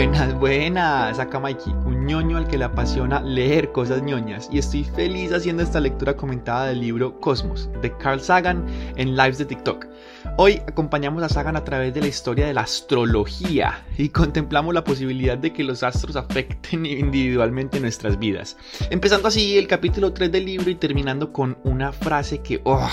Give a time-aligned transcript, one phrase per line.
[0.00, 4.82] Buenas, buenas, acá Mikey, un ñoño al que le apasiona leer cosas ñoñas y estoy
[4.82, 8.64] feliz haciendo esta lectura comentada del libro Cosmos de Carl Sagan
[8.96, 9.86] en lives de TikTok.
[10.38, 14.84] Hoy acompañamos a Sagan a través de la historia de la astrología y contemplamos la
[14.84, 18.56] posibilidad de que los astros afecten individualmente nuestras vidas.
[18.88, 22.88] Empezando así el capítulo 3 del libro y terminando con una frase que, oh,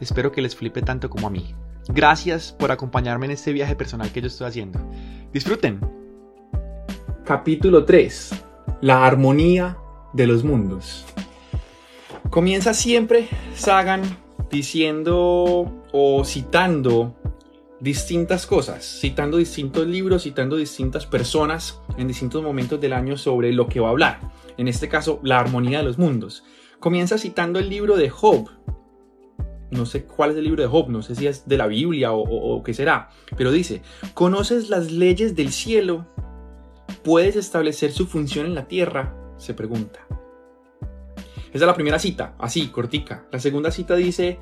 [0.00, 1.56] espero que les flipe tanto como a mí.
[1.88, 4.78] Gracias por acompañarme en este viaje personal que yo estoy haciendo.
[5.32, 5.99] Disfruten.
[7.30, 8.30] Capítulo 3.
[8.80, 9.78] La armonía
[10.12, 11.04] de los mundos.
[12.28, 14.02] Comienza siempre Sagan
[14.50, 17.14] diciendo o citando
[17.78, 23.68] distintas cosas, citando distintos libros, citando distintas personas en distintos momentos del año sobre lo
[23.68, 24.18] que va a hablar.
[24.56, 26.42] En este caso, la armonía de los mundos.
[26.80, 28.50] Comienza citando el libro de Job.
[29.70, 32.10] No sé cuál es el libro de Job, no sé si es de la Biblia
[32.10, 33.82] o, o qué será, pero dice,
[34.14, 36.08] ¿conoces las leyes del cielo
[37.02, 39.16] ¿Puedes establecer su función en la Tierra?
[39.38, 40.06] Se pregunta.
[41.48, 43.26] Esa es la primera cita, así, cortica.
[43.32, 44.38] La segunda cita dice,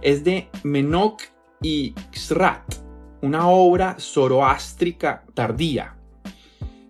[0.00, 1.22] es de Menok
[1.62, 2.76] y Xrat,
[3.20, 5.96] una obra zoroástrica tardía.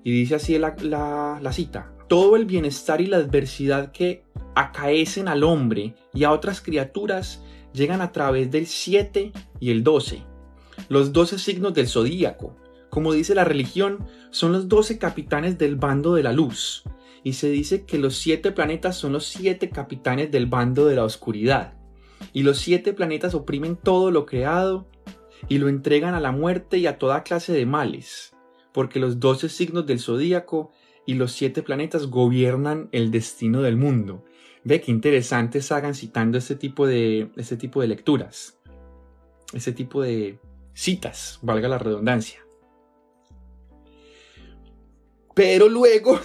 [0.04, 5.42] Y dice así la, la cita, todo el bienestar y la adversidad que acaecen al
[5.42, 10.22] hombre y a otras criaturas llegan a través del 7 y el 12,
[10.88, 12.56] los 12 signos del zodíaco,
[12.90, 16.84] como dice la religión, son los doce capitanes del bando de la luz,
[17.22, 21.04] y se dice que los siete planetas son los siete capitanes del bando de la
[21.04, 21.74] oscuridad,
[22.32, 24.88] y los siete planetas oprimen todo lo creado
[25.48, 28.34] y lo entregan a la muerte y a toda clase de males,
[28.72, 30.72] porque los doce signos del zodíaco
[31.06, 34.24] y los siete planetas gobiernan el destino del mundo.
[34.64, 38.58] Ve qué interesantes hagan citando este tipo de, este tipo de lecturas,
[39.54, 40.38] este tipo de
[40.74, 42.44] citas, valga la redundancia.
[45.38, 46.18] Pero luego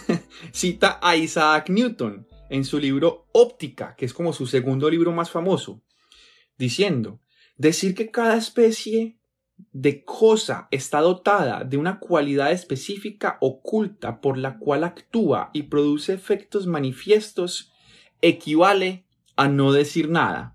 [0.52, 5.30] cita a Isaac Newton en su libro Óptica, que es como su segundo libro más
[5.30, 5.82] famoso,
[6.58, 7.18] diciendo,
[7.56, 9.18] decir que cada especie
[9.72, 16.12] de cosa está dotada de una cualidad específica oculta por la cual actúa y produce
[16.12, 17.72] efectos manifiestos
[18.20, 19.06] equivale
[19.36, 20.54] a no decir nada.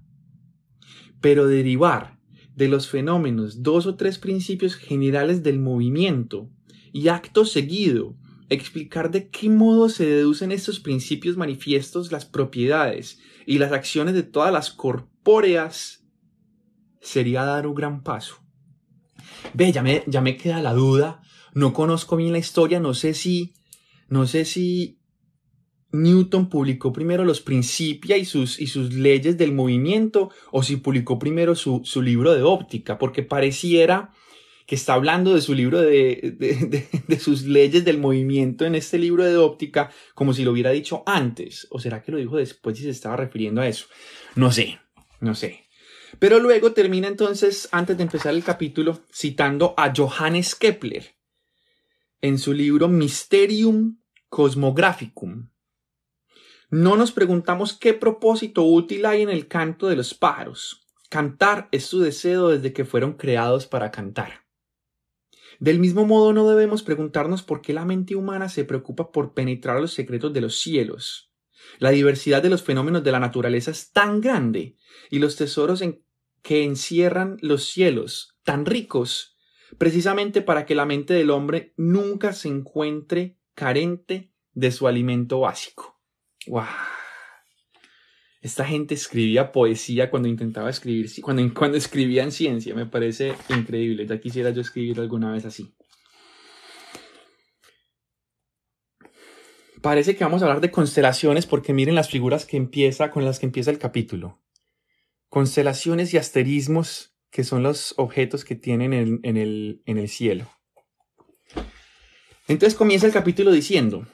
[1.19, 2.19] Pero derivar
[2.55, 6.51] de los fenómenos dos o tres principios generales del movimiento
[6.93, 8.15] y acto seguido
[8.49, 14.23] explicar de qué modo se deducen estos principios manifiestos las propiedades y las acciones de
[14.23, 16.05] todas las corpóreas
[17.01, 18.35] sería dar un gran paso.
[19.53, 21.21] Ve, ya me, ya me queda la duda,
[21.53, 23.53] no conozco bien la historia, no sé si,
[24.07, 24.99] no sé si
[25.91, 31.19] Newton publicó primero los principios y sus, y sus leyes del movimiento o si publicó
[31.19, 34.13] primero su, su libro de óptica, porque pareciera
[34.73, 36.35] está hablando de su libro de,
[37.07, 41.03] de, sus leyes del movimiento en este libro de óptica como si lo hubiera dicho
[41.05, 41.67] antes.
[41.69, 43.85] ¿O será que lo dijo después y se estaba refiriendo a eso?
[44.35, 44.79] No sé,
[45.19, 45.63] no sé.
[46.19, 51.15] Pero luego termina entonces, antes de empezar el capítulo, citando a Johannes Kepler
[52.21, 55.49] en su libro Mysterium Cosmographicum.
[56.69, 60.87] No nos preguntamos qué propósito útil hay en el canto de los pájaros.
[61.09, 64.42] Cantar es su deseo desde que fueron creados para cantar.
[65.63, 69.79] Del mismo modo no debemos preguntarnos por qué la mente humana se preocupa por penetrar
[69.79, 71.31] los secretos de los cielos.
[71.79, 74.75] La diversidad de los fenómenos de la naturaleza es tan grande
[75.09, 75.81] y los tesoros
[76.41, 79.37] que encierran los cielos tan ricos
[79.77, 85.97] precisamente para que la mente del hombre nunca se encuentre carente de su alimento básico.
[86.45, 86.65] ¡Wow!
[88.43, 94.05] Esta gente escribía poesía cuando intentaba escribir, cuando, cuando escribía en ciencia, me parece increíble.
[94.05, 95.73] Ya quisiera yo escribir alguna vez así.
[99.81, 103.39] Parece que vamos a hablar de constelaciones porque miren las figuras que empieza, con las
[103.39, 104.41] que empieza el capítulo.
[105.29, 110.49] Constelaciones y asterismos que son los objetos que tienen en el, en el cielo.
[112.49, 114.05] Entonces comienza el capítulo diciendo,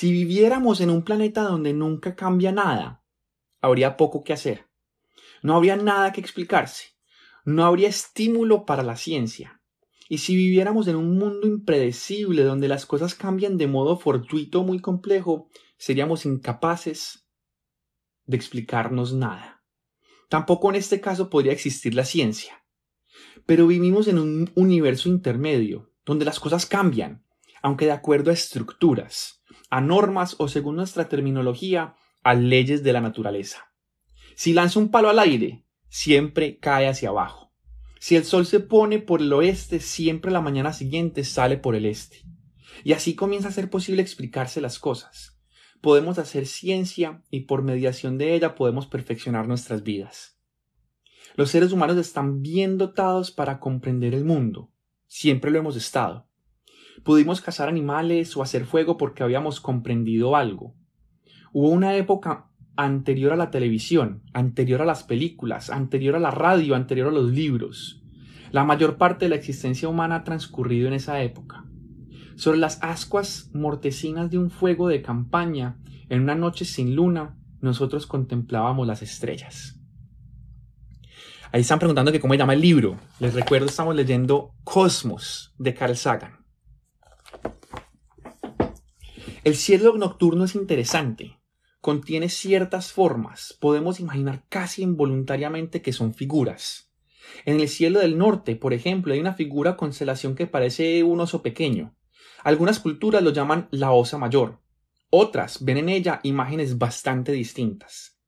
[0.00, 3.04] si viviéramos en un planeta donde nunca cambia nada,
[3.60, 4.64] habría poco que hacer.
[5.42, 6.96] No habría nada que explicarse.
[7.44, 9.60] No habría estímulo para la ciencia.
[10.08, 14.80] Y si viviéramos en un mundo impredecible donde las cosas cambian de modo fortuito muy
[14.80, 17.28] complejo, seríamos incapaces
[18.24, 19.66] de explicarnos nada.
[20.30, 22.64] Tampoco en este caso podría existir la ciencia.
[23.44, 27.22] Pero vivimos en un universo intermedio, donde las cosas cambian,
[27.60, 29.39] aunque de acuerdo a estructuras
[29.70, 33.72] a normas o según nuestra terminología, a leyes de la naturaleza.
[34.34, 37.52] Si lanza un palo al aire, siempre cae hacia abajo.
[37.98, 41.86] Si el sol se pone por el oeste, siempre la mañana siguiente sale por el
[41.86, 42.24] este.
[42.82, 45.38] Y así comienza a ser posible explicarse las cosas.
[45.82, 50.38] Podemos hacer ciencia y por mediación de ella podemos perfeccionar nuestras vidas.
[51.36, 54.72] Los seres humanos están bien dotados para comprender el mundo.
[55.06, 56.29] Siempre lo hemos estado.
[57.02, 60.74] Pudimos cazar animales o hacer fuego porque habíamos comprendido algo.
[61.52, 66.74] Hubo una época anterior a la televisión, anterior a las películas, anterior a la radio,
[66.74, 68.02] anterior a los libros.
[68.52, 71.64] La mayor parte de la existencia humana ha transcurrido en esa época.
[72.36, 78.06] Sobre las ascuas mortecinas de un fuego de campaña, en una noche sin luna, nosotros
[78.06, 79.78] contemplábamos las estrellas.
[81.52, 82.96] Ahí están preguntando que cómo se llama el libro.
[83.18, 86.39] Les recuerdo, estamos leyendo Cosmos de Carl Sagan.
[89.42, 91.40] El cielo nocturno es interesante
[91.80, 96.92] contiene ciertas formas, podemos imaginar casi involuntariamente que son figuras.
[97.44, 101.42] En el cielo del norte, por ejemplo, hay una figura constelación que parece un oso
[101.42, 101.96] pequeño.
[102.42, 104.60] Algunas culturas lo llaman la osa mayor.
[105.10, 108.18] Otras ven en ella imágenes bastante distintas.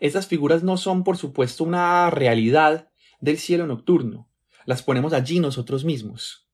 [0.00, 4.28] Estas figuras no son, por supuesto, una realidad del cielo nocturno.
[4.64, 6.48] Las ponemos allí nosotros mismos.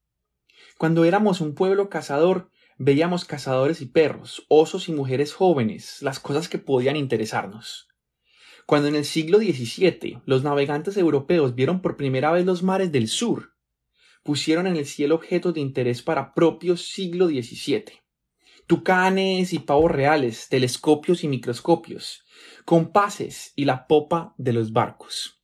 [0.77, 2.49] Cuando éramos un pueblo cazador,
[2.83, 7.87] veíamos cazadores y perros, osos y mujeres jóvenes, las cosas que podían interesarnos.
[8.65, 13.07] Cuando en el siglo XVII los navegantes europeos vieron por primera vez los mares del
[13.07, 13.53] sur,
[14.23, 18.01] pusieron en el cielo objetos de interés para propio siglo XVII.
[18.67, 22.23] Tucanes y pavos reales, telescopios y microscopios,
[22.63, 25.41] compases y la popa de los barcos.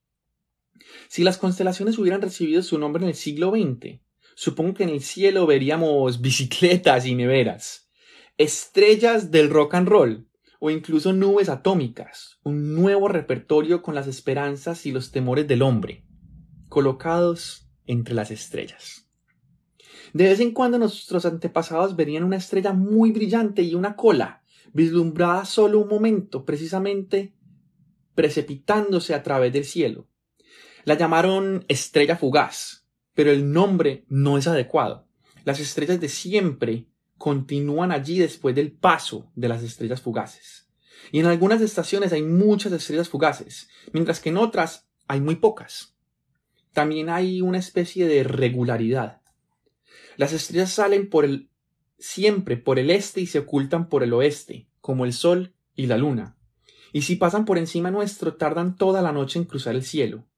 [1.09, 3.99] Si las constelaciones hubieran recibido su nombre en el siglo XX,
[4.39, 7.89] supongo que en el cielo veríamos bicicletas y neveras,
[8.37, 10.29] estrellas del rock and roll
[10.61, 16.05] o incluso nubes atómicas, un nuevo repertorio con las esperanzas y los temores del hombre,
[16.69, 19.09] colocados entre las estrellas.
[20.13, 24.41] De vez en cuando nuestros antepasados verían una estrella muy brillante y una cola,
[24.71, 27.35] vislumbrada solo un momento, precisamente
[28.15, 30.07] precipitándose a través del cielo.
[30.85, 32.78] La llamaron estrella fugaz,
[33.19, 35.05] pero el nombre no es adecuado.
[35.43, 36.85] Las estrellas de siempre
[37.17, 40.69] continúan allí después del paso de las estrellas fugaces.
[41.11, 45.97] Y en algunas estaciones hay muchas estrellas fugaces, mientras que en otras hay muy pocas.
[46.71, 49.21] También hay una especie de regularidad.
[50.15, 51.49] Las estrellas salen por el
[51.97, 55.97] siempre por el este y se ocultan por el oeste, como el sol y la
[55.97, 56.37] luna.
[56.93, 60.28] Y si pasan por encima nuestro, tardan toda la noche en cruzar el cielo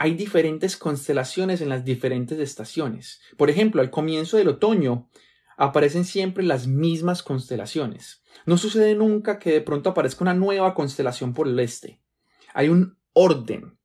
[0.00, 3.20] hay diferentes constelaciones en las diferentes estaciones.
[3.36, 5.10] Por ejemplo, al comienzo del otoño
[5.58, 8.22] aparecen siempre las mismas constelaciones.
[8.46, 12.00] No sucede nunca que de pronto aparezca una nueva constelación por el este.
[12.54, 13.78] Hay un orden,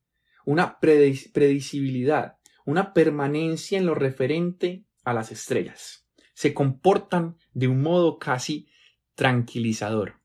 [0.46, 6.08] una predecibilidad, una permanencia en lo referente a las estrellas.
[6.34, 8.70] Se comportan de un modo casi
[9.16, 10.22] tranquilizador.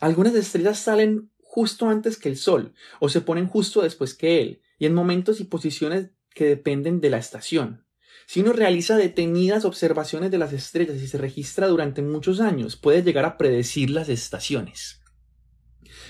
[0.00, 4.60] Algunas estrellas salen justo antes que el Sol, o se ponen justo después que él,
[4.76, 7.86] y en momentos y posiciones que dependen de la estación.
[8.26, 13.04] Si uno realiza detenidas observaciones de las estrellas y se registra durante muchos años, puede
[13.04, 15.00] llegar a predecir las estaciones.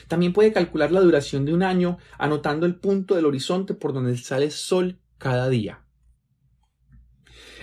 [0.09, 4.16] También puede calcular la duración de un año anotando el punto del horizonte por donde
[4.16, 5.85] sale el sol cada día.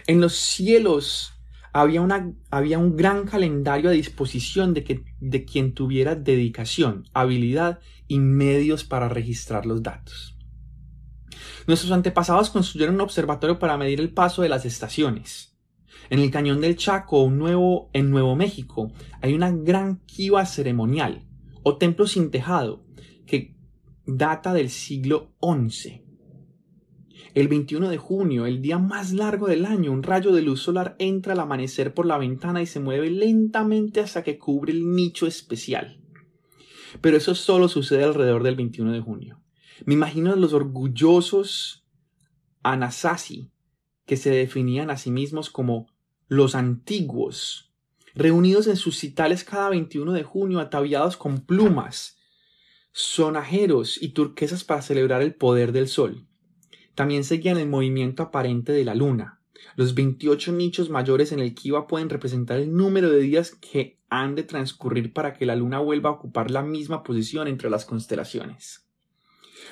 [0.06, 1.34] En los cielos
[1.74, 7.80] había, una, había un gran calendario a disposición de, que, de quien tuviera dedicación, habilidad
[8.08, 10.38] y medios para registrar los datos.
[11.68, 15.58] Nuestros antepasados construyeron un observatorio para medir el paso de las estaciones.
[16.10, 21.25] En el cañón del Chaco, nuevo, en Nuevo México, hay una gran kiva ceremonial
[21.63, 22.86] o templo sin tejado
[23.25, 23.56] que
[24.06, 26.04] data del siglo XI.
[27.34, 30.98] El 21 de junio, el día más largo del año, un rayo de luz solar
[31.00, 35.28] entra al amanecer por la ventana y se mueve lentamente hasta que cubre el nicho
[35.28, 36.02] especial.
[37.00, 39.42] Pero eso solo sucede alrededor del 21 de junio.
[39.86, 41.86] Me imagino a los orgullosos
[42.64, 43.50] Anasazi,
[44.06, 45.88] que se definían a sí mismos como
[46.28, 47.72] los antiguos,
[48.14, 52.20] reunidos en sus citales cada 21 de junio, ataviados con plumas,
[52.92, 56.28] sonajeros y turquesas para celebrar el poder del sol.
[57.01, 59.41] También seguían el movimiento aparente de la luna.
[59.75, 64.36] Los 28 nichos mayores en el Kiva pueden representar el número de días que han
[64.36, 68.86] de transcurrir para que la luna vuelva a ocupar la misma posición entre las constelaciones.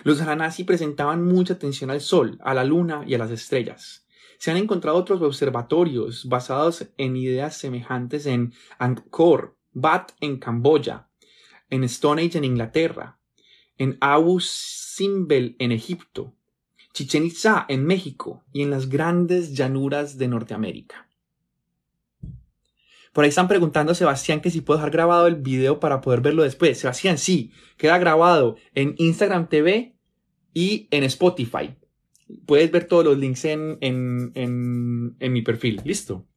[0.04, 4.08] Los Hanasi presentaban mucha atención al Sol, a la Luna y a las estrellas.
[4.40, 11.10] Se han encontrado otros observatorios basados en ideas semejantes en Angkor Wat en Camboya,
[11.70, 13.20] en Stonehenge en Inglaterra,
[13.78, 16.34] en Abu Simbel en Egipto,
[16.94, 21.08] Chichen Itza en México y en las grandes llanuras de Norteamérica.
[23.14, 26.22] Por ahí están preguntando a Sebastián que si puedo dejar grabado el video para poder
[26.22, 26.78] verlo después.
[26.78, 29.96] Sebastián, sí, queda grabado en Instagram TV
[30.54, 31.76] y en Spotify.
[32.46, 35.82] Puedes ver todos los links en, en, en, en mi perfil.
[35.84, 36.28] Listo.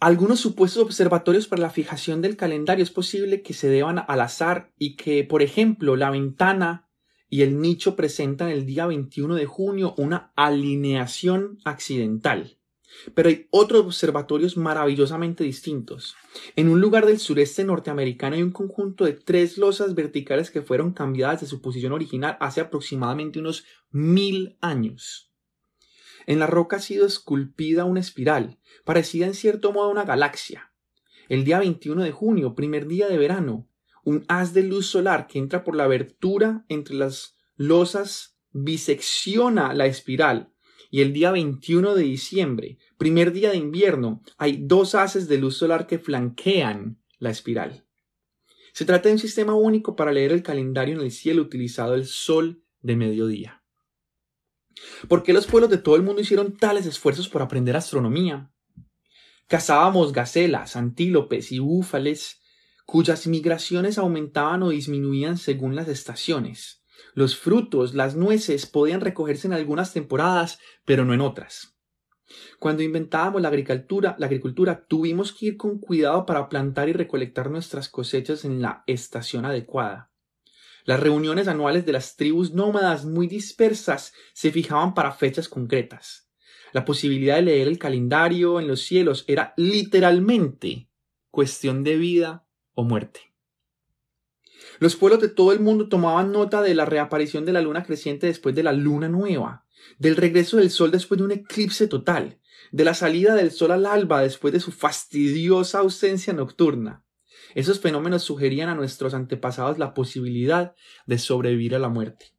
[0.00, 4.72] Algunos supuestos observatorios para la fijación del calendario es posible que se deban al azar
[4.78, 6.83] y que, por ejemplo, la ventana
[7.34, 12.58] y el nicho presentan el día 21 de junio una alineación accidental.
[13.12, 16.14] Pero hay otros observatorios maravillosamente distintos.
[16.54, 20.92] En un lugar del sureste norteamericano hay un conjunto de tres losas verticales que fueron
[20.92, 25.32] cambiadas de su posición original hace aproximadamente unos mil años.
[26.28, 30.70] En la roca ha sido esculpida una espiral, parecida en cierto modo a una galaxia.
[31.28, 33.68] El día 21 de junio, primer día de verano,
[34.04, 39.86] un haz de luz solar que entra por la abertura entre las losas bisecciona la
[39.86, 40.52] espiral
[40.90, 45.56] y el día 21 de diciembre, primer día de invierno, hay dos haces de luz
[45.56, 47.84] solar que flanquean la espiral.
[48.72, 52.06] Se trata de un sistema único para leer el calendario en el cielo utilizado el
[52.06, 53.64] sol de mediodía.
[55.08, 58.52] ¿Por qué los pueblos de todo el mundo hicieron tales esfuerzos por aprender astronomía?
[59.48, 62.40] Cazábamos gacelas, antílopes y búfales,
[62.84, 66.82] cuyas migraciones aumentaban o disminuían según las estaciones.
[67.14, 71.74] Los frutos, las nueces, podían recogerse en algunas temporadas, pero no en otras.
[72.58, 77.50] Cuando inventábamos la agricultura, la agricultura tuvimos que ir con cuidado para plantar y recolectar
[77.50, 80.10] nuestras cosechas en la estación adecuada.
[80.84, 86.28] Las reuniones anuales de las tribus nómadas muy dispersas se fijaban para fechas concretas.
[86.72, 90.90] La posibilidad de leer el calendario en los cielos era literalmente
[91.30, 92.43] cuestión de vida
[92.74, 93.34] o muerte.
[94.78, 98.26] Los pueblos de todo el mundo tomaban nota de la reaparición de la luna creciente
[98.26, 99.66] después de la luna nueva,
[99.98, 102.40] del regreso del sol después de un eclipse total,
[102.72, 107.04] de la salida del sol al alba después de su fastidiosa ausencia nocturna.
[107.54, 110.74] Esos fenómenos sugerían a nuestros antepasados la posibilidad
[111.06, 112.32] de sobrevivir a la muerte.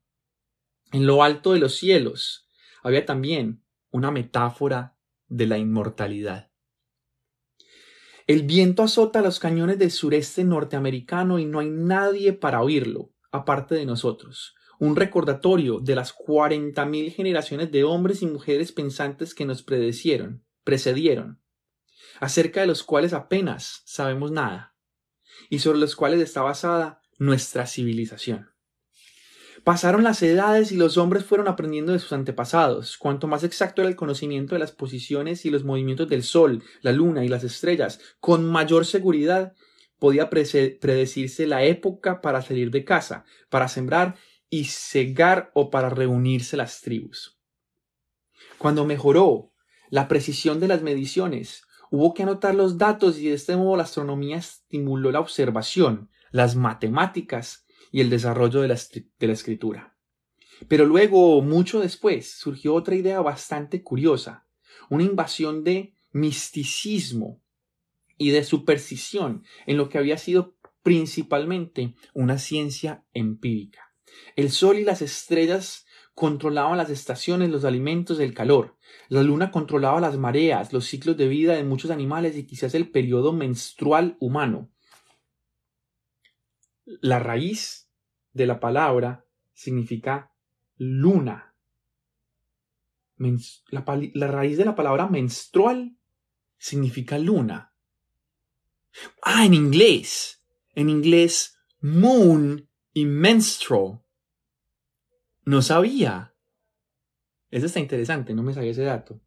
[0.91, 2.49] En lo alto de los cielos
[2.83, 6.51] había también una metáfora de la inmortalidad.
[8.27, 13.75] El viento azota los cañones del sureste norteamericano y no hay nadie para oírlo, aparte
[13.75, 14.55] de nosotros.
[14.79, 20.43] Un recordatorio de las cuarenta mil generaciones de hombres y mujeres pensantes que nos predecieron,
[20.63, 21.39] precedieron,
[22.19, 24.75] acerca de los cuales apenas sabemos nada,
[25.51, 28.54] y sobre los cuales está basada nuestra civilización.
[29.65, 32.99] Pasaron las edades y los hombres fueron aprendiendo de sus antepasados.
[32.99, 36.91] Cuanto más exacto era el conocimiento de las posiciones y los movimientos del Sol, la
[36.91, 39.55] Luna y las estrellas, con mayor seguridad
[39.97, 44.17] podía predecirse la época para salir de casa, para sembrar
[44.51, 47.39] y cegar o para reunirse las tribus.
[48.59, 49.51] Cuando mejoró
[49.89, 53.83] la precisión de las mediciones, hubo que anotar los datos y de este modo la
[53.83, 57.64] astronomía estimuló la observación, las matemáticas
[57.95, 59.97] y el desarrollo de la, de la escritura.
[60.67, 64.49] Pero luego, mucho después, surgió otra idea bastante curiosa,
[64.89, 67.41] una invasión de misticismo
[68.17, 73.95] y de superstición en lo que había sido principalmente una ciencia empírica.
[74.35, 78.75] El sol y las estrellas controlaban las estaciones, los alimentos, el calor.
[79.07, 82.91] La luna controlaba las mareas, los ciclos de vida de muchos animales y quizás el
[82.91, 84.69] periodo menstrual humano.
[86.83, 87.84] La raíz
[88.35, 90.31] de la palabra significa
[90.75, 91.55] luna.
[93.69, 95.97] La, raíz de la palabra menstrual
[96.57, 97.73] significa luna.
[99.23, 100.43] Ah, en inglés.
[100.73, 104.01] En inglés, moon y menstrual.
[105.45, 106.35] No sabía.
[107.49, 109.21] Eso está interesante, no me sabía ese dato.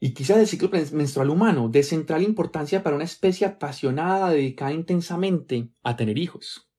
[0.00, 5.68] Y quizás el ciclo menstrual humano, de central importancia para una especie apasionada dedicada intensamente
[5.82, 6.70] a tener hijos.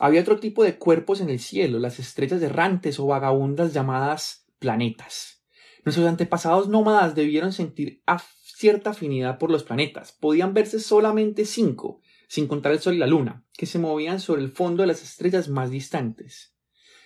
[0.00, 5.44] Había otro tipo de cuerpos en el cielo, las estrellas errantes o vagabundas llamadas planetas.
[5.84, 8.02] Nuestros antepasados nómadas debieron sentir
[8.42, 10.10] cierta afinidad por los planetas.
[10.12, 14.42] Podían verse solamente cinco, sin contar el Sol y la Luna, que se movían sobre
[14.42, 16.53] el fondo de las estrellas más distantes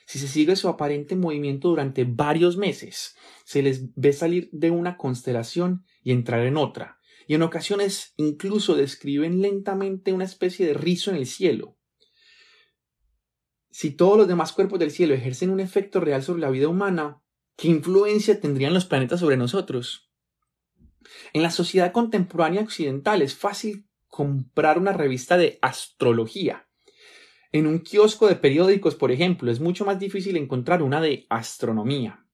[0.08, 4.96] si se sigue su aparente movimiento durante varios meses, se les ve salir de una
[4.96, 11.10] constelación y entrar en otra, y en ocasiones incluso describen lentamente una especie de rizo
[11.10, 11.76] en el cielo.
[13.70, 17.22] Si todos los demás cuerpos del cielo ejercen un efecto real sobre la vida humana,
[17.56, 20.10] ¿qué influencia tendrían los planetas sobre nosotros?
[21.34, 26.67] En la sociedad contemporánea occidental es fácil comprar una revista de astrología
[27.50, 32.26] En un kiosco de periódicos, por ejemplo, es mucho más difícil encontrar una de astronomía.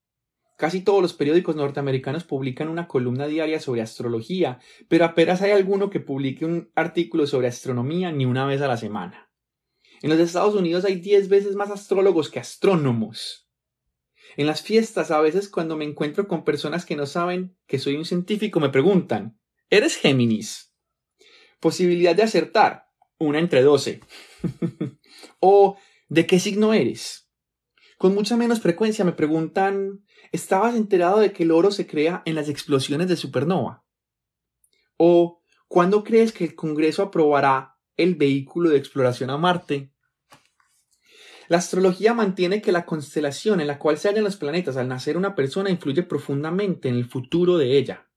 [0.56, 5.90] Casi todos los periódicos norteamericanos publican una columna diaria sobre astrología, pero apenas hay alguno
[5.90, 9.30] que publique un artículo sobre astronomía ni una vez a la semana.
[10.02, 13.48] En los Estados Unidos hay 10 veces más astrólogos que astrónomos.
[14.36, 17.96] En las fiestas, a veces cuando me encuentro con personas que no saben que soy
[17.96, 19.38] un científico, me preguntan,
[19.70, 20.74] ¿eres Géminis?
[21.60, 24.00] Posibilidad de acertar, una entre 12.
[25.40, 25.76] o
[26.08, 27.28] ¿de qué signo eres?
[27.98, 32.34] Con mucha menos frecuencia me preguntan, ¿estabas enterado de que el oro se crea en
[32.34, 33.84] las explosiones de supernova?
[34.96, 39.92] ¿O cuándo crees que el Congreso aprobará el vehículo de exploración a Marte?
[41.48, 45.16] La astrología mantiene que la constelación en la cual se hallan los planetas al nacer
[45.16, 48.08] una persona influye profundamente en el futuro de ella.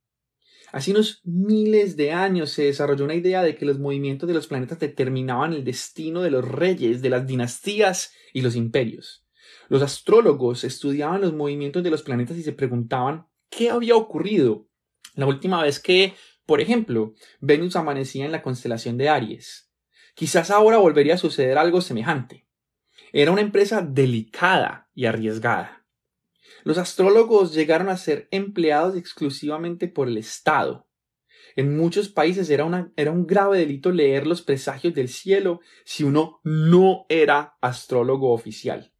[0.71, 4.47] Hace unos miles de años se desarrolló una idea de que los movimientos de los
[4.47, 9.25] planetas determinaban el destino de los reyes, de las dinastías y los imperios.
[9.69, 14.67] Los astrólogos estudiaban los movimientos de los planetas y se preguntaban qué había ocurrido
[15.15, 16.13] la última vez que,
[16.45, 19.71] por ejemplo, Venus amanecía en la constelación de Aries.
[20.15, 22.47] Quizás ahora volvería a suceder algo semejante.
[23.13, 25.76] Era una empresa delicada y arriesgada.
[26.67, 30.85] Los astrólogos llegaron a ser empleados exclusivamente por el Estado.
[31.55, 37.05] En muchos países era, un grave delito leer los presagios del cielo si uno no
[37.07, 38.91] era astrólogo oficial.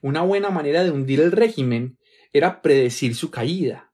[0.00, 1.98] Una buena manera de hundir el régimen
[2.32, 3.92] era predecir su caída.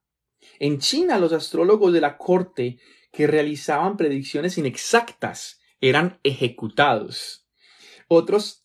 [0.61, 2.79] En China los astrólogos de la corte
[3.11, 7.49] que realizaban predicciones inexactas eran ejecutados.
[8.07, 8.63] Otros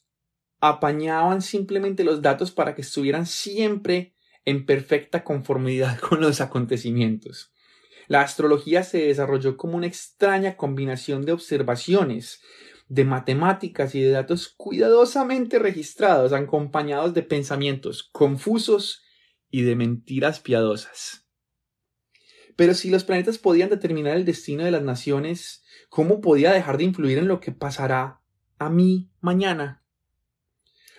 [0.59, 4.13] apañaban simplemente los datos para que estuvieran siempre
[4.45, 7.51] en perfecta conformidad con los acontecimientos.
[8.07, 12.41] La astrología se desarrolló como una extraña combinación de observaciones,
[12.89, 19.01] de matemáticas y de datos cuidadosamente registrados, acompañados de pensamientos confusos
[19.49, 21.25] y de mentiras piadosas.
[22.57, 26.83] Pero si los planetas podían determinar el destino de las naciones, ¿cómo podía dejar de
[26.83, 28.21] influir en lo que pasará
[28.59, 29.83] a mí mañana?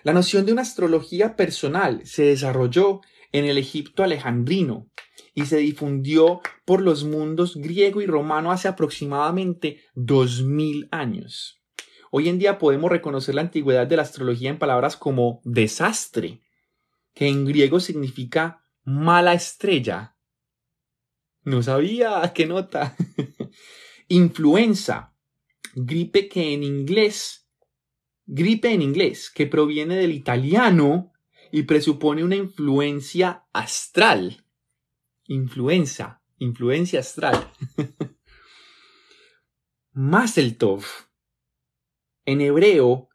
[0.02, 3.02] La noción de una astrología personal se desarrolló
[3.32, 4.88] en el Egipto alejandrino
[5.34, 11.62] y se difundió por los mundos griego y romano hace aproximadamente dos mil años.
[12.10, 16.42] Hoy en día podemos reconocer la antigüedad de la astrología en palabras como desastre,
[17.14, 20.16] que en griego significa mala estrella.
[21.42, 22.96] No sabía, qué nota.
[24.08, 25.14] Influenza,
[25.74, 27.48] gripe que en inglés,
[28.26, 31.11] gripe en inglés, que proviene del italiano
[31.52, 34.44] y presupone una influencia astral.
[35.26, 37.52] Influencia, influencia astral.
[39.92, 40.84] Maseltov,
[42.24, 43.10] en hebreo,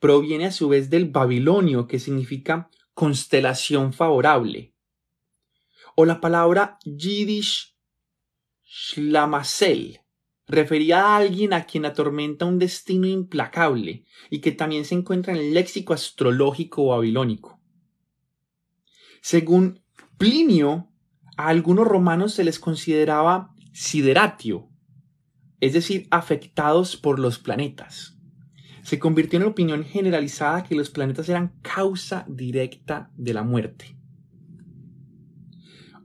[0.00, 4.74] proviene a su vez del babilonio, que significa constelación favorable.
[5.94, 7.76] O la palabra Yiddish
[8.64, 10.00] Shlamasel,
[10.48, 15.38] refería a alguien a quien atormenta un destino implacable y que también se encuentra en
[15.38, 17.59] el léxico astrológico babilónico.
[19.20, 19.80] Según
[20.16, 20.88] Plinio,
[21.36, 24.68] a algunos romanos se les consideraba sideratio,
[25.60, 28.16] es decir, afectados por los planetas.
[28.82, 33.96] Se convirtió en opinión generalizada que los planetas eran causa directa de la muerte.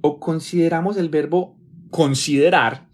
[0.01, 1.57] O consideramos el verbo
[1.89, 2.89] considerar,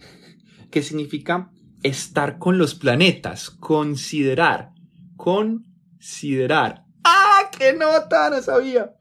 [0.69, 1.51] que significa
[1.83, 4.71] estar con los planetas, considerar,
[5.17, 6.85] considerar.
[7.03, 8.29] ¡Ah, qué nota!
[8.29, 8.95] No sabía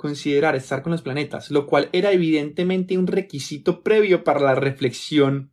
[0.00, 5.52] considerar estar con los planetas, lo cual era evidentemente un requisito previo para la reflexión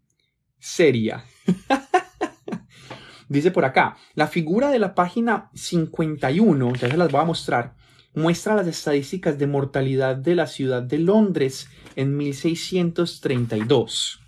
[0.57, 1.25] seria.
[3.27, 7.75] Dice por acá, la figura de la página 51, ya se las voy a mostrar,
[8.15, 14.21] muestra las estadísticas de mortalidad de la ciudad de Londres en 1632.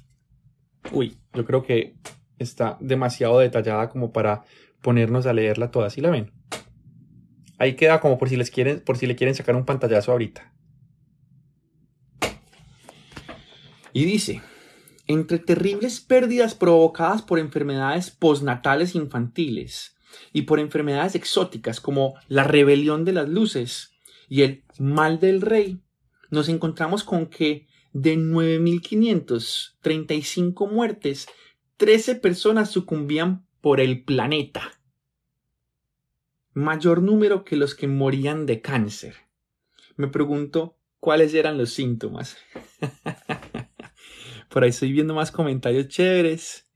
[0.92, 1.96] Uy, yo creo que
[2.40, 4.44] está demasiado detallada como para
[4.82, 6.34] ponernos a leerla toda, ¿sí la ven?
[7.60, 10.54] Ahí queda como por si les quieren, por si le quieren sacar un pantallazo ahorita.
[13.92, 14.42] Y dice,
[15.08, 19.98] entre terribles pérdidas provocadas por enfermedades postnatales infantiles
[20.32, 23.92] y por enfermedades exóticas como la rebelión de las luces
[24.30, 25.82] y el mal del rey,
[26.30, 31.28] nos encontramos con que de 9.535 muertes,
[31.76, 34.79] 13 personas sucumbían por el planeta
[36.60, 39.16] mayor número que los que morían de cáncer.
[39.96, 42.38] Me pregunto cuáles eran los síntomas.
[44.50, 46.68] Por ahí estoy viendo más comentarios chéveres.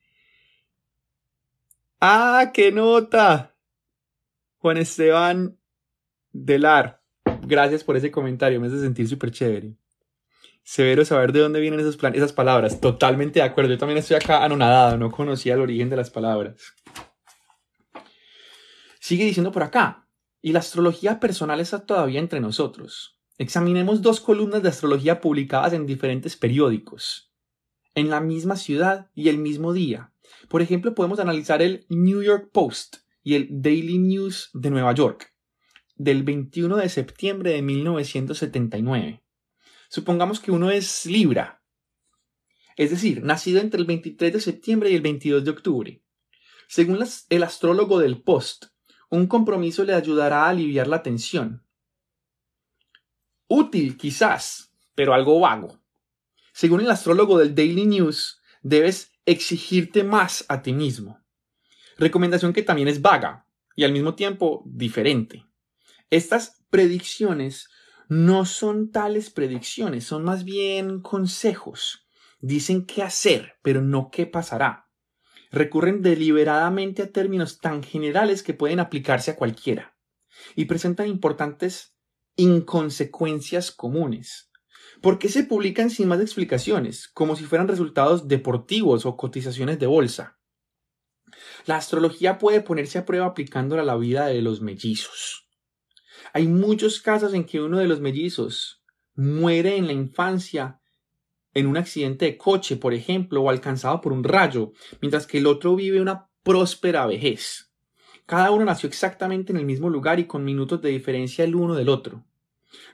[1.99, 3.55] ¡Ah, qué nota!
[4.57, 5.57] Juan Esteban
[6.31, 7.01] Delar,
[7.43, 9.75] gracias por ese comentario, me hace sentir súper chévere.
[10.63, 12.79] Severo saber de dónde vienen esos plan esas palabras.
[12.79, 13.71] Totalmente de acuerdo.
[13.71, 16.73] Yo también estoy acá anonadado, no conocía el origen de las palabras.
[19.03, 20.07] Sigue diciendo por acá,
[20.41, 23.19] y la astrología personal está todavía entre nosotros.
[23.37, 27.29] Examinemos dos columnas de astrología publicadas en diferentes periódicos,
[27.95, 30.13] en la misma ciudad y el mismo día.
[30.47, 35.35] Por ejemplo, podemos analizar el New York Post y el Daily News de Nueva York,
[35.97, 39.21] del 21 de septiembre de 1979.
[39.89, 41.61] Supongamos que uno es Libra,
[42.77, 46.03] es decir, nacido entre el 23 de septiembre y el 22 de octubre.
[46.69, 48.67] Según el astrólogo del Post,
[49.13, 51.63] un compromiso le ayudará a aliviar la tensión.
[53.47, 55.79] Útil, quizás, pero algo vago.
[56.51, 61.23] Según el astrólogo del Daily News, debes exigirte más a ti mismo.
[61.95, 63.45] Recomendación que también es vaga
[63.75, 65.45] y al mismo tiempo diferente.
[66.09, 67.69] Estas predicciones
[68.09, 72.07] no son tales predicciones, son más bien consejos.
[72.39, 74.82] Dicen qué hacer, pero no qué pasará
[75.53, 79.95] recurren deliberadamente a términos tan generales que pueden aplicarse a cualquiera
[80.55, 81.95] y presentan importantes
[82.35, 84.49] inconsecuencias comunes.
[84.99, 89.85] ¿Por qué se publican sin más explicaciones, como si fueran resultados deportivos o cotizaciones de
[89.85, 90.39] bolsa?
[91.67, 95.47] La astrología puede ponerse a prueba aplicándola a la vida de los mellizos.
[96.33, 100.81] Hay muchos casos en que uno de los mellizos muere en la infancia
[101.53, 105.47] en un accidente de coche, por ejemplo, o alcanzado por un rayo, mientras que el
[105.47, 107.71] otro vive una próspera vejez.
[108.25, 111.75] Cada uno nació exactamente en el mismo lugar y con minutos de diferencia el uno
[111.75, 112.25] del otro.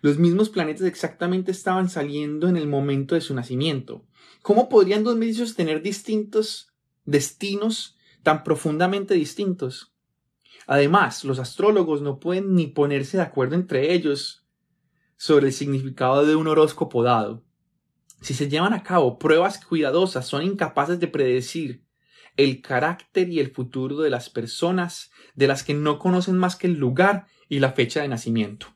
[0.01, 4.05] Los mismos planetas exactamente estaban saliendo en el momento de su nacimiento.
[4.41, 6.73] ¿Cómo podrían dos mellizos tener distintos
[7.05, 9.93] destinos tan profundamente distintos?
[10.67, 14.45] Además, los astrólogos no pueden ni ponerse de acuerdo entre ellos
[15.15, 17.43] sobre el significado de un horóscopo dado.
[18.21, 21.83] Si se llevan a cabo pruebas cuidadosas, son incapaces de predecir
[22.37, 26.67] el carácter y el futuro de las personas de las que no conocen más que
[26.67, 28.67] el lugar y la fecha de nacimiento.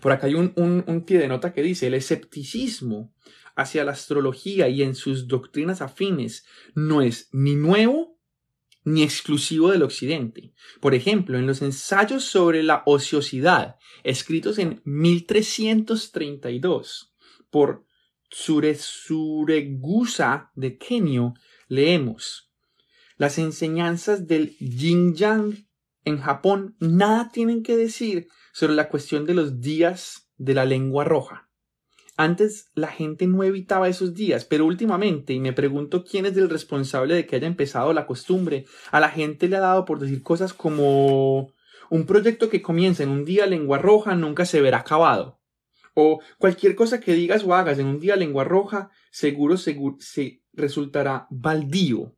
[0.00, 3.12] Por acá hay un, un, pie de nota que dice, el escepticismo
[3.54, 8.18] hacia la astrología y en sus doctrinas afines no es ni nuevo
[8.84, 10.52] ni exclusivo del occidente.
[10.80, 17.12] Por ejemplo, en los ensayos sobre la ociosidad, escritos en 1332
[17.50, 17.87] por
[18.30, 20.20] Tsuregusa
[20.54, 21.34] de Kenio
[21.68, 22.48] leemos
[23.18, 25.66] las enseñanzas del yin yang
[26.04, 31.02] en Japón nada tienen que decir sobre la cuestión de los días de la lengua
[31.02, 31.50] roja.
[32.16, 36.48] Antes la gente no evitaba esos días, pero últimamente, y me pregunto quién es el
[36.48, 40.22] responsable de que haya empezado la costumbre, a la gente le ha dado por decir
[40.22, 41.52] cosas como
[41.90, 45.40] un proyecto que comienza en un día lengua roja nunca se verá acabado
[46.00, 51.26] o cualquier cosa que digas o hagas en un día lengua roja, seguro, se resultará
[51.28, 52.16] baldío.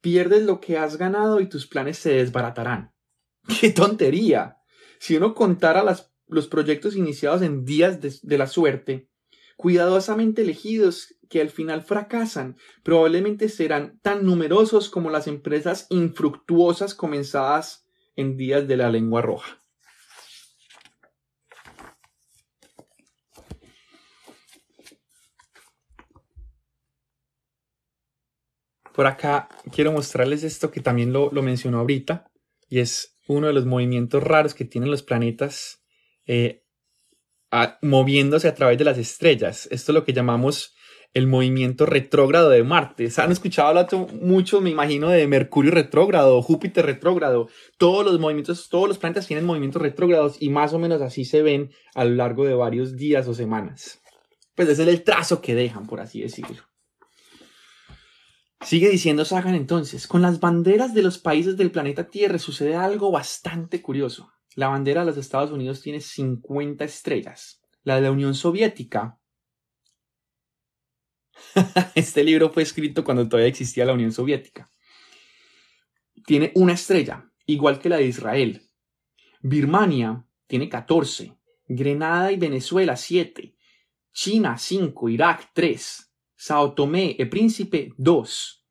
[0.00, 2.94] Pierdes lo que has ganado y tus planes se desbaratarán.
[3.60, 4.56] ¡Qué tontería!
[4.98, 5.84] Si uno contara
[6.28, 9.10] los proyectos iniciados en días de, de la suerte,
[9.58, 17.86] cuidadosamente elegidos que al final fracasan, probablemente serán tan numerosos como las empresas infructuosas comenzadas
[18.16, 19.61] en días de la lengua roja.
[28.94, 32.26] Por acá quiero mostrarles esto que también lo, mencionó ahorita
[32.68, 35.82] y es uno de los movimientos raros que tienen los planetas
[36.26, 36.64] eh,
[37.82, 39.68] moviéndose a través de las estrellas.
[39.70, 40.74] Esto es lo que llamamos
[41.14, 43.10] el movimiento retrógrado de Marte.
[43.10, 43.88] ¿Se han escuchado hablar
[44.20, 47.48] mucho, me imagino, de Mercurio retrógrado, Júpiter retrógrado.
[47.76, 51.42] Todos los movimientos, todos los planetas tienen movimientos retrógrados y más o menos así se
[51.42, 54.00] ven a lo largo de varios días o semanas.
[54.54, 56.62] Pues ese es el trazo que dejan, por así decirlo.
[58.64, 63.10] Sigue diciendo Sagan entonces, con las banderas de los países del planeta Tierra sucede algo
[63.10, 64.32] bastante curioso.
[64.54, 67.60] La bandera de los Estados Unidos tiene 50 estrellas.
[67.82, 69.18] La de la Unión Soviética.
[71.94, 74.70] este libro fue escrito cuando todavía existía la Unión Soviética.
[76.24, 78.62] Tiene una estrella, igual que la de Israel.
[79.40, 81.36] Birmania tiene 14.
[81.66, 83.56] Grenada y Venezuela 7.
[84.12, 85.08] China 5.
[85.08, 86.11] Irak 3.
[86.44, 88.64] Sao Tomé e Príncipe 2.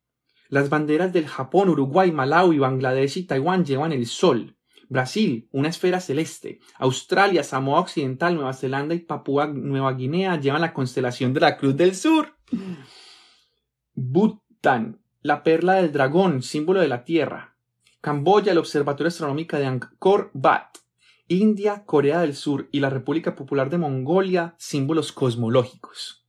[0.50, 4.58] Las banderas del Japón, Uruguay, Malawi, Bangladesh y Taiwán llevan el sol.
[4.90, 6.60] Brasil, una esfera celeste.
[6.78, 11.74] Australia, Samoa Occidental, Nueva Zelanda y Papúa Nueva Guinea llevan la constelación de la Cruz
[11.74, 12.36] del Sur.
[13.94, 17.56] Bután, la perla del dragón, símbolo de la tierra.
[18.02, 20.76] Camboya, el Observatorio Astronómico de Angkor Wat,
[21.26, 26.21] India, Corea del Sur y la República Popular de Mongolia, símbolos cosmológicos.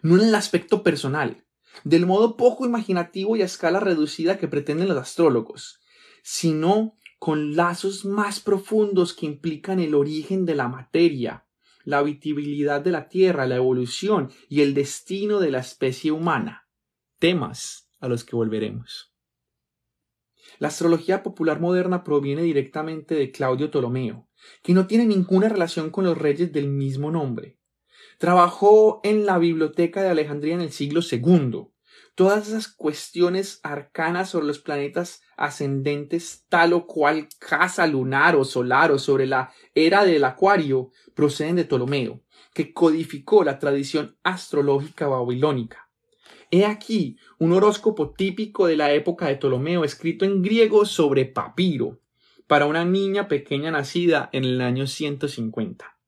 [0.00, 1.44] No en el aspecto personal,
[1.82, 5.80] del modo poco imaginativo y a escala reducida que pretenden los astrólogos,
[6.22, 11.48] sino con lazos más profundos que implican el origen de la materia,
[11.82, 16.68] la habitabilidad de la Tierra, la evolución y el destino de la especie humana,
[17.18, 19.11] temas a los que volveremos.
[20.62, 24.28] La astrología popular moderna proviene directamente de Claudio Ptolomeo,
[24.62, 27.58] que no tiene ninguna relación con los reyes del mismo nombre.
[28.18, 31.66] Trabajó en la biblioteca de Alejandría en el siglo II.
[32.14, 38.92] Todas esas cuestiones arcanas sobre los planetas ascendentes, tal o cual casa lunar o solar
[38.92, 42.22] o sobre la era del Acuario, proceden de Ptolomeo,
[42.54, 45.81] que codificó la tradición astrológica babilónica.
[46.54, 52.02] He aquí un horóscopo típico de la época de Ptolomeo, escrito en griego sobre papiro,
[52.46, 55.98] para una niña pequeña nacida en el año 150.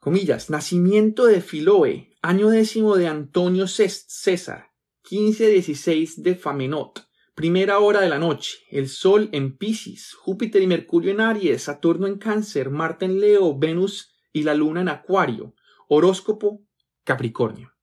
[0.00, 4.72] Comillas, nacimiento de Filoe, año décimo de Antonio César,
[5.08, 11.12] 15-16 de Famenot, primera hora de la noche, el Sol en Pisces, Júpiter y Mercurio
[11.12, 15.54] en Aries, Saturno en Cáncer, Marte en Leo, Venus y la Luna en Acuario,
[15.86, 16.66] horóscopo
[17.04, 17.73] Capricornio.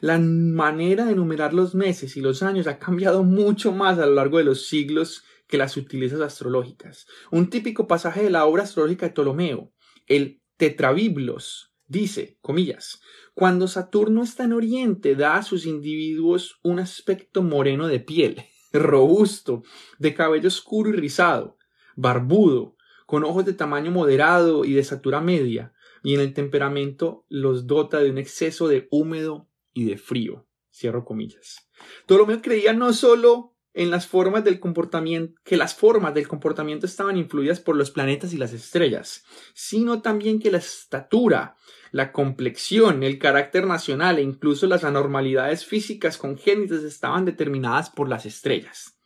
[0.00, 4.14] La manera de numerar los meses y los años ha cambiado mucho más a lo
[4.14, 7.06] largo de los siglos que las sutilezas astrológicas.
[7.30, 9.72] Un típico pasaje de la obra astrológica de Ptolomeo,
[10.06, 13.00] el Tetrabiblos, dice, comillas,
[13.34, 19.62] cuando Saturno está en Oriente da a sus individuos un aspecto moreno de piel, robusto,
[19.98, 21.56] de cabello oscuro y rizado,
[21.94, 27.66] barbudo, con ojos de tamaño moderado y de estatura media, y en el temperamento los
[27.66, 30.48] dota de un exceso de húmedo y de frío.
[30.72, 31.68] Cierro comillas.
[32.06, 37.18] Ptolomeo creía no solo en las formas del comportamiento, que las formas del comportamiento estaban
[37.18, 41.56] influidas por los planetas y las estrellas, sino también que la estatura,
[41.92, 48.24] la complexión, el carácter nacional e incluso las anormalidades físicas congénitas estaban determinadas por las
[48.24, 48.98] estrellas.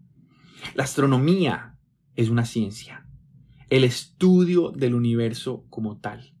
[0.75, 1.79] La astronomía
[2.15, 3.00] es una ciencia
[3.71, 6.33] el estudio del universo como tal.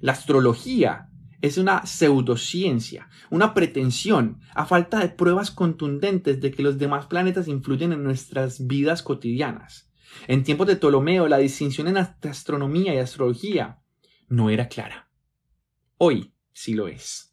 [0.00, 1.08] La astrología
[1.40, 7.46] es una pseudociencia, una pretensión, a falta de pruebas contundentes de que los demás planetas
[7.46, 9.90] influyen en nuestras vidas cotidianas.
[10.26, 13.78] En tiempos de Ptolomeo, la distinción en astronomía y astrología
[14.28, 15.08] no era clara.
[15.98, 17.32] Hoy sí lo es.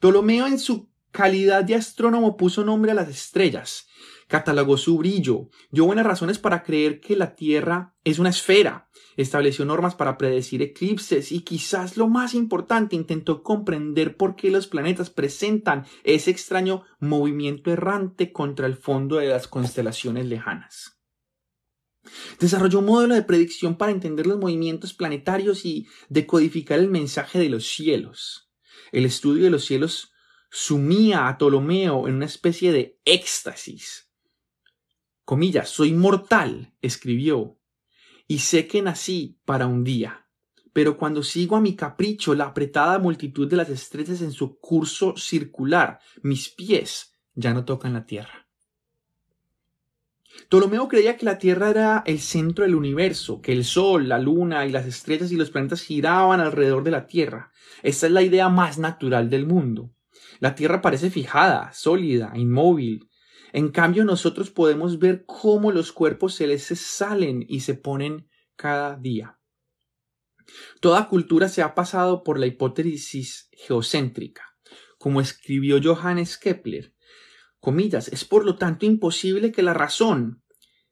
[0.00, 3.86] Ptolomeo en su calidad de astrónomo puso nombre a las estrellas
[4.28, 9.64] catalogó su brillo, dio buenas razones para creer que la Tierra es una esfera, estableció
[9.64, 15.10] normas para predecir eclipses y quizás lo más importante intentó comprender por qué los planetas
[15.10, 20.98] presentan ese extraño movimiento errante contra el fondo de las constelaciones lejanas.
[22.38, 27.48] Desarrolló un modelo de predicción para entender los movimientos planetarios y decodificar el mensaje de
[27.48, 28.50] los cielos.
[28.92, 30.12] El estudio de los cielos
[30.50, 34.04] sumía a Ptolomeo en una especie de éxtasis
[35.24, 37.58] comillas, soy mortal, escribió,
[38.26, 40.26] y sé que nací para un día,
[40.72, 45.16] pero cuando sigo a mi capricho la apretada multitud de las estrellas en su curso
[45.16, 48.44] circular, mis pies ya no tocan la tierra.
[50.48, 54.66] Ptolomeo creía que la Tierra era el centro del universo, que el Sol, la Luna
[54.66, 57.52] y las estrellas y los planetas giraban alrededor de la Tierra.
[57.82, 59.94] Esta es la idea más natural del mundo.
[60.40, 63.08] La Tierra parece fijada, sólida, inmóvil.
[63.54, 69.38] En cambio, nosotros podemos ver cómo los cuerpos celestes salen y se ponen cada día.
[70.80, 74.42] Toda cultura se ha pasado por la hipótesis geocéntrica.
[74.98, 76.96] Como escribió Johannes Kepler,
[77.60, 80.42] comillas, es por lo tanto imposible que la razón,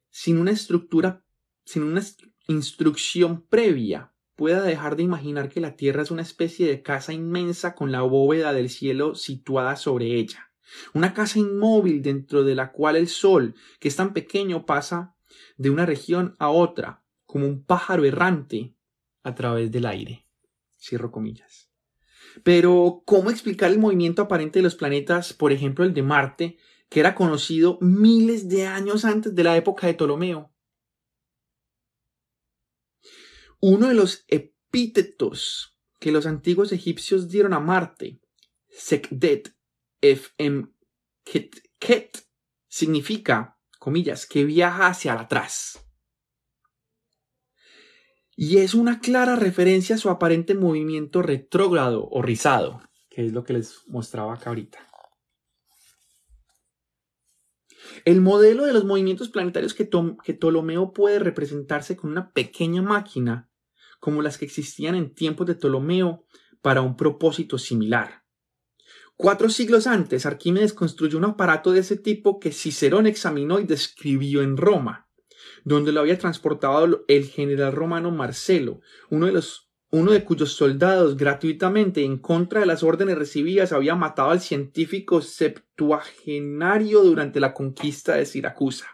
[0.09, 1.25] sin una estructura,
[1.65, 2.01] sin una
[2.47, 7.75] instrucción previa, pueda dejar de imaginar que la Tierra es una especie de casa inmensa
[7.75, 10.52] con la bóveda del cielo situada sobre ella.
[10.93, 15.15] Una casa inmóvil dentro de la cual el sol, que es tan pequeño, pasa
[15.57, 18.75] de una región a otra, como un pájaro errante
[19.23, 20.27] a través del aire.
[20.77, 21.69] Cierro comillas.
[22.43, 26.57] Pero, ¿cómo explicar el movimiento aparente de los planetas, por ejemplo el de Marte,
[26.89, 30.51] que era conocido miles de años antes de la época de Ptolomeo?
[33.59, 38.19] Uno de los epítetos que los antiguos egipcios dieron a Marte,
[38.67, 39.55] Sekdet
[40.03, 40.67] Fm
[41.23, 42.27] Ket,
[42.67, 45.83] significa, comillas, que viaja hacia atrás
[48.35, 53.43] y es una clara referencia a su aparente movimiento retrógrado o rizado, que es lo
[53.43, 54.79] que les mostraba acá ahorita.
[58.05, 59.89] El modelo de los movimientos planetarios que,
[60.23, 63.51] que, Ptolomeo puede representarse con una pequeña máquina,
[63.99, 66.25] como las que existían en tiempos de Ptolomeo,
[66.61, 68.22] para un propósito similar.
[69.15, 74.41] Cuatro siglos antes, Arquímedes construyó un aparato de ese tipo que Cicerón examinó y describió
[74.41, 75.07] en Roma
[75.63, 81.15] donde lo había transportado el general romano Marcelo, uno de los uno de cuyos soldados
[81.17, 88.15] gratuitamente en contra de las órdenes recibidas había matado al científico septuagenario durante la conquista
[88.15, 88.87] de Siracusa.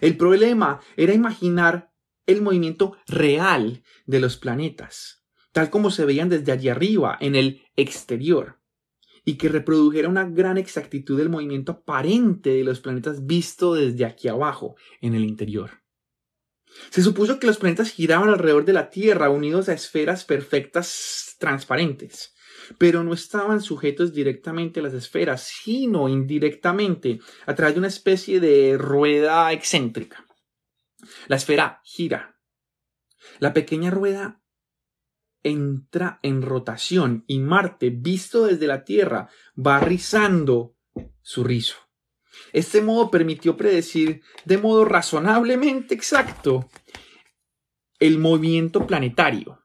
[0.00, 1.92] El problema era imaginar
[2.26, 7.62] el movimiento real de los planetas, tal como se veían desde allí arriba, en el
[7.74, 8.59] exterior
[9.30, 14.26] y que reprodujera una gran exactitud del movimiento aparente de los planetas visto desde aquí
[14.26, 15.70] abajo, en el interior.
[16.90, 22.34] Se supuso que los planetas giraban alrededor de la Tierra unidos a esferas perfectas transparentes,
[22.76, 28.40] pero no estaban sujetos directamente a las esferas, sino indirectamente a través de una especie
[28.40, 30.26] de rueda excéntrica.
[31.28, 32.36] La esfera gira.
[33.38, 34.39] La pequeña rueda
[35.42, 40.76] entra en rotación y Marte, visto desde la Tierra, va rizando
[41.22, 41.76] su rizo.
[42.52, 46.68] Este modo permitió predecir de modo razonablemente exacto
[47.98, 49.62] el movimiento planetario,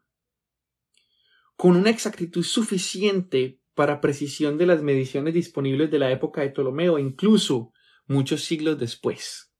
[1.56, 7.00] con una exactitud suficiente para precisión de las mediciones disponibles de la época de Ptolomeo,
[7.00, 7.72] incluso
[8.08, 9.54] muchos siglos después.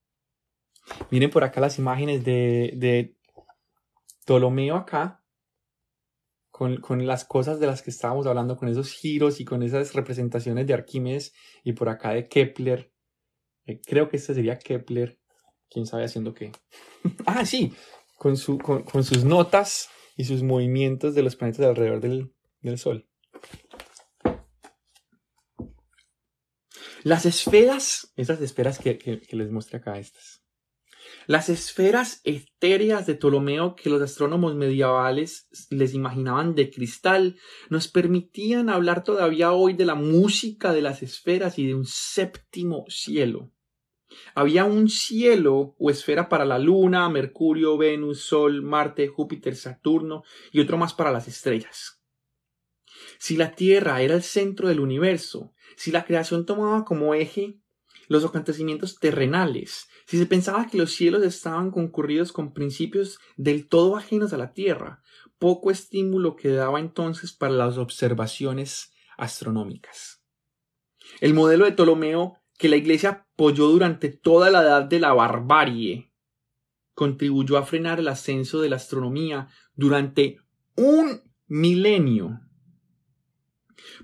[1.10, 3.18] Miren por acá las imágenes de, de
[4.26, 5.25] Ptolomeo acá,
[6.56, 10.66] con, las cosas de las que estábamos hablando, con esos giros y con esas representaciones
[10.66, 11.34] de Arquímedes
[11.66, 12.94] y por acá de Kepler.
[13.66, 15.20] Eh, creo que este sería Kepler,
[15.70, 16.54] quién sabe haciendo qué.
[17.26, 17.74] ah, sí,
[18.18, 23.06] con, su, con, sus notas y sus movimientos de los planetas alrededor del, Sol.
[27.04, 30.45] Las esferas, esas esferas que, que les mostré acá, estas.
[31.28, 37.38] Las esferas etéreas de Ptolomeo que los astrónomos medievales les imaginaban de cristal
[37.70, 42.86] nos permitían hablar todavía hoy de la música de las esferas y de un séptimo
[42.90, 43.52] cielo.
[44.36, 50.60] Había un cielo o esfera para la Luna, Mercurio, Venus, Sol, Marte, Júpiter, Saturno y
[50.60, 52.02] otro más para las estrellas.
[53.18, 57.60] Si la Tierra era el centro del universo, si la creación tomaba como eje
[58.08, 63.98] los acontecimientos terrenales, si se pensaba que los cielos estaban concurridos con principios del todo
[63.98, 65.02] ajenos a la Tierra,
[65.40, 70.22] poco estímulo quedaba entonces para las observaciones astronómicas.
[71.22, 76.12] El modelo de Ptolomeo que la Iglesia apoyó durante toda la edad de la barbarie
[76.94, 80.38] contribuyó a frenar el ascenso de la astronomía durante
[80.76, 82.40] un milenio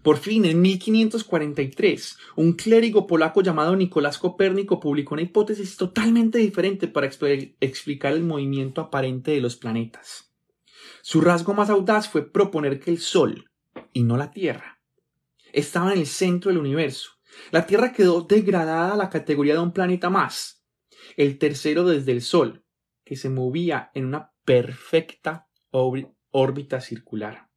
[0.01, 6.87] por fin, en 1543, un clérigo polaco llamado Nicolás Copérnico publicó una hipótesis totalmente diferente
[6.87, 10.31] para explicar el movimiento aparente de los planetas.
[11.01, 13.49] Su rasgo más audaz fue proponer que el Sol,
[13.93, 14.81] y no la Tierra,
[15.53, 17.11] estaba en el centro del universo.
[17.51, 20.63] La Tierra quedó degradada a la categoría de un planeta más,
[21.17, 22.63] el tercero desde el Sol,
[23.03, 27.50] que se movía en una perfecta órbita circular.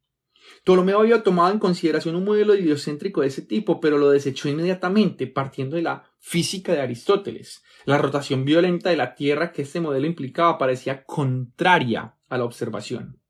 [0.63, 5.27] Ptolomeo había tomado en consideración un modelo idiocéntrico de ese tipo, pero lo desechó inmediatamente,
[5.27, 7.63] partiendo de la física de Aristóteles.
[7.85, 13.21] La rotación violenta de la Tierra que este modelo implicaba parecía contraria a la observación.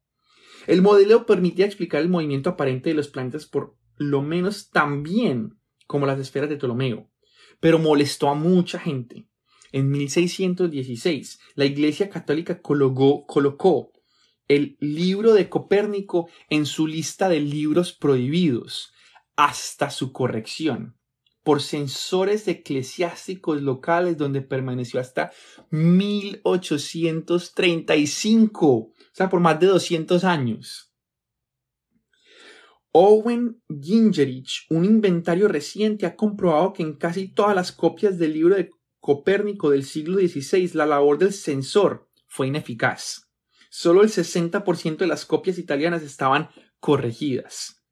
[0.66, 5.60] El modelo permitía explicar el movimiento aparente de los planetas por lo menos tan bien
[5.88, 7.12] como las esferas de Ptolomeo,
[7.60, 9.28] pero molestó a mucha gente.
[9.72, 13.92] En 1616, la Iglesia Católica colocó
[14.48, 18.92] el libro de Copérnico en su lista de libros prohibidos
[19.36, 20.98] hasta su corrección
[21.44, 25.32] por censores eclesiásticos locales donde permaneció hasta
[25.70, 30.92] 1835, o sea, por más de 200 años.
[32.92, 38.56] Owen Gingerich, un inventario reciente, ha comprobado que en casi todas las copias del libro
[38.56, 43.25] de Copérnico del siglo XVI la labor del censor fue ineficaz
[43.76, 46.50] solo el 60% de las copias italianas estaban
[46.80, 47.84] corregidas.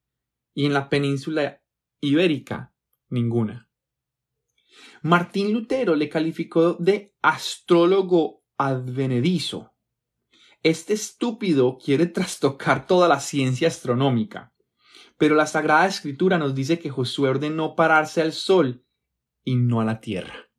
[0.53, 1.61] Y en la península
[1.99, 2.73] ibérica,
[3.09, 3.69] ninguna.
[5.01, 9.73] Martín Lutero le calificó de astrólogo advenedizo.
[10.61, 14.53] Este estúpido quiere trastocar toda la ciencia astronómica.
[15.17, 18.85] Pero la Sagrada Escritura nos dice que Josué ordenó pararse al sol
[19.43, 20.49] y no a la tierra.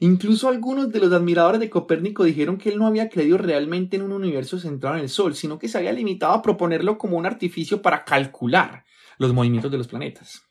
[0.00, 4.02] Incluso algunos de los admiradores de Copérnico dijeron que él no había creído realmente en
[4.02, 7.26] un universo centrado en el Sol, sino que se había limitado a proponerlo como un
[7.26, 8.84] artificio para calcular
[9.18, 10.42] los movimientos de los planetas.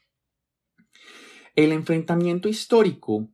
[1.56, 3.30] El enfrentamiento histórico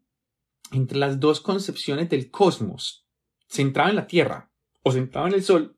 [0.71, 3.07] entre las dos concepciones del cosmos,
[3.47, 4.51] centrado en la Tierra
[4.83, 5.77] o centrado en el Sol,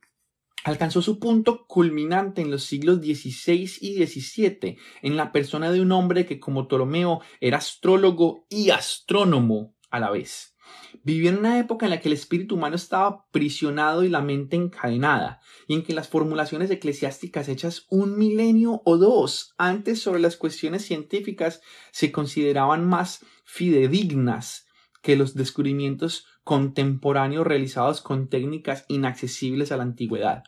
[0.65, 5.91] alcanzó su punto culminante en los siglos XVI y XVII, en la persona de un
[5.91, 10.55] hombre que como Ptolomeo era astrólogo y astrónomo a la vez.
[11.03, 14.55] Vivió en una época en la que el espíritu humano estaba prisionado y la mente
[14.55, 20.35] encadenada, y en que las formulaciones eclesiásticas hechas un milenio o dos antes sobre las
[20.35, 24.67] cuestiones científicas se consideraban más fidedignas
[25.01, 30.43] que los descubrimientos contemporáneos realizados con técnicas inaccesibles a la antigüedad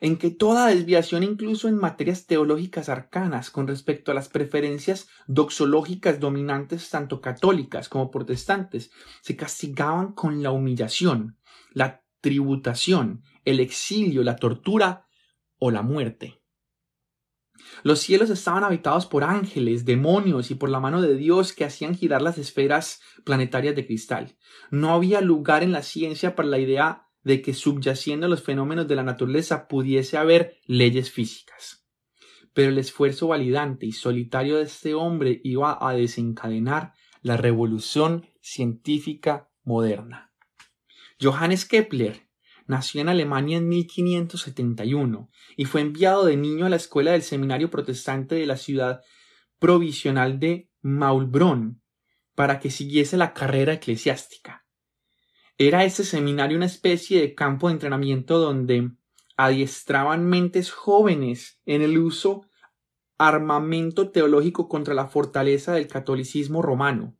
[0.00, 6.20] en que toda desviación incluso en materias teológicas arcanas con respecto a las preferencias doxológicas
[6.20, 8.90] dominantes tanto católicas como protestantes
[9.22, 11.38] se castigaban con la humillación,
[11.72, 15.06] la tributación, el exilio, la tortura
[15.58, 16.40] o la muerte.
[17.82, 21.94] Los cielos estaban habitados por ángeles, demonios y por la mano de Dios que hacían
[21.94, 24.36] girar las esferas planetarias de cristal.
[24.70, 28.86] No había lugar en la ciencia para la idea de que subyaciendo a los fenómenos
[28.86, 31.84] de la naturaleza pudiese haber leyes físicas.
[32.54, 39.50] Pero el esfuerzo validante y solitario de este hombre iba a desencadenar la revolución científica
[39.64, 40.32] moderna.
[41.20, 42.28] Johannes Kepler
[42.68, 47.70] nació en Alemania en 1571 y fue enviado de niño a la escuela del seminario
[47.70, 49.00] protestante de la ciudad
[49.58, 51.82] provisional de Maulbronn
[52.36, 54.65] para que siguiese la carrera eclesiástica.
[55.58, 58.90] Era ese seminario una especie de campo de entrenamiento donde
[59.36, 62.42] adiestraban mentes jóvenes en el uso
[63.18, 67.16] armamento teológico contra la fortaleza del catolicismo romano.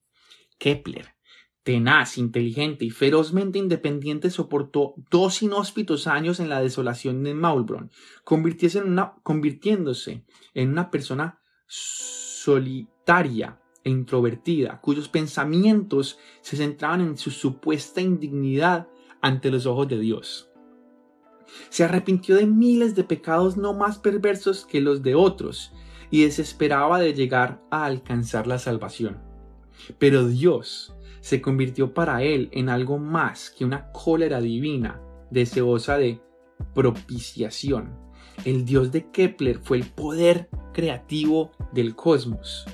[0.59, 1.15] Kepler,
[1.63, 7.91] tenaz, inteligente y ferozmente independiente, soportó dos inhóspitos años en la desolación de Maulbronn,
[8.25, 17.17] convirtiéndose en una, convirtiéndose en una persona solitaria e introvertida, cuyos pensamientos se centraban en
[17.17, 18.89] su supuesta indignidad
[19.23, 20.51] ante los ojos de Dios.
[21.69, 25.73] Se arrepintió de miles de pecados no más perversos que los de otros
[26.11, 29.23] y desesperaba de llegar a alcanzar la salvación.
[30.01, 36.21] Pero Dios se convirtió para él en algo más que una cólera divina deseosa de
[36.75, 37.97] propiciación.
[38.45, 42.67] El Dios de Kepler fue el poder creativo del cosmos.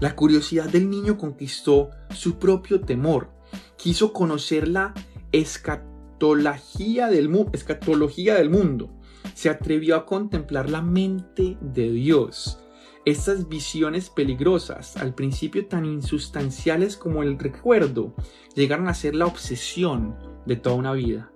[0.00, 3.30] La curiosidad del niño conquistó su propio temor.
[3.76, 4.92] Quiso conocer la
[5.32, 8.90] escatología del, mundo.
[9.34, 12.58] Se atrevió a contemplar la mente de Dios.
[13.04, 18.14] Estas visiones peligrosas, al principio tan insustanciales como el recuerdo,
[18.54, 20.16] llegaron a ser la obsesión
[20.46, 21.30] de toda una vida.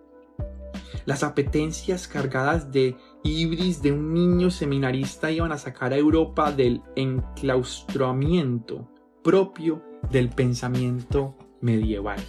[1.05, 6.83] Las apetencias cargadas de ibris de un niño seminarista iban a sacar a Europa del
[6.97, 8.89] enclaustramiento
[9.23, 12.21] propio del pensamiento medieval.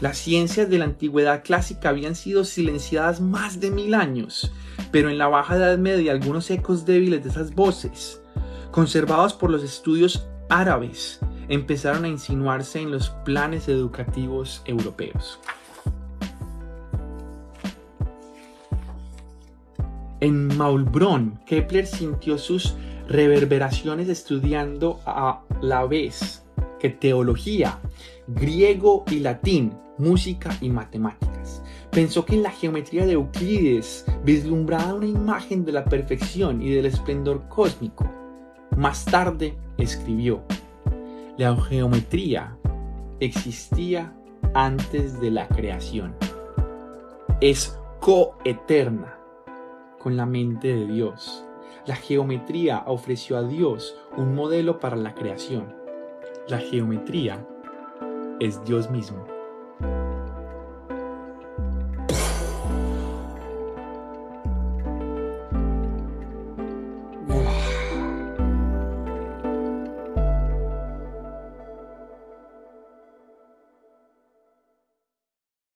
[0.00, 4.52] Las ciencias de la antigüedad clásica habían sido silenciadas más de mil años,
[4.90, 8.20] pero en la Baja Edad Media algunos ecos débiles de esas voces,
[8.70, 15.40] conservados por los estudios árabes, empezaron a insinuarse en los planes educativos europeos.
[20.20, 22.74] En Maulbronn, Kepler sintió sus
[23.06, 26.44] reverberaciones estudiando a la vez
[26.80, 27.78] que teología,
[28.26, 31.62] griego y latín, música y matemáticas.
[31.92, 36.86] Pensó que en la geometría de Euclides vislumbraba una imagen de la perfección y del
[36.86, 38.10] esplendor cósmico.
[38.76, 40.42] Más tarde escribió,
[41.36, 42.56] la geometría
[43.20, 44.12] existía
[44.52, 46.16] antes de la creación.
[47.40, 49.17] Es coeterna
[50.08, 51.44] con la mente de Dios.
[51.84, 55.76] La geometría ofreció a Dios un modelo para la creación.
[56.48, 57.46] La geometría
[58.40, 59.26] es Dios mismo.